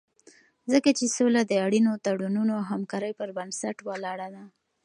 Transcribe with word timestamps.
ځکه 0.71 0.89
چې 0.97 1.05
سوله 1.15 1.41
د 1.45 1.53
اړینو 1.65 1.91
تړونونو 2.05 2.51
او 2.59 2.63
همکارۍ 2.71 3.11
پر 3.19 3.29
بنسټ 3.37 3.77
ولاړه 3.87 4.27
ده. 4.35 4.43